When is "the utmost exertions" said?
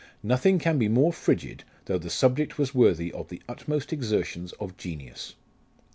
3.29-4.51